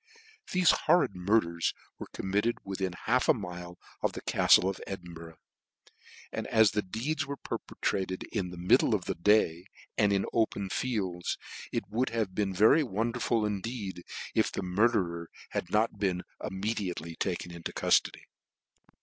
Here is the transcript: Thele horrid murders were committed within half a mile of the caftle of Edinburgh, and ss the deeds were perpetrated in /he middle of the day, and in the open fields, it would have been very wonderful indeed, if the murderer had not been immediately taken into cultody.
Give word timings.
Thele 0.47 0.73
horrid 0.87 1.15
murders 1.15 1.75
were 1.99 2.07
committed 2.11 2.57
within 2.63 2.93
half 3.05 3.29
a 3.29 3.35
mile 3.35 3.77
of 4.01 4.13
the 4.13 4.21
caftle 4.23 4.67
of 4.67 4.81
Edinburgh, 4.87 5.37
and 6.31 6.47
ss 6.49 6.71
the 6.71 6.81
deeds 6.81 7.27
were 7.27 7.37
perpetrated 7.37 8.23
in 8.31 8.49
/he 8.51 8.57
middle 8.57 8.95
of 8.95 9.05
the 9.05 9.13
day, 9.13 9.65
and 9.99 10.11
in 10.11 10.23
the 10.23 10.29
open 10.33 10.69
fields, 10.69 11.37
it 11.71 11.83
would 11.87 12.09
have 12.09 12.33
been 12.33 12.51
very 12.51 12.81
wonderful 12.81 13.45
indeed, 13.45 14.01
if 14.33 14.51
the 14.51 14.63
murderer 14.63 15.29
had 15.51 15.69
not 15.69 15.99
been 15.99 16.23
immediately 16.43 17.13
taken 17.15 17.51
into 17.51 17.71
cultody. 17.71 18.23